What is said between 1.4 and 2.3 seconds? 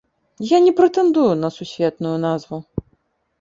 на сусветную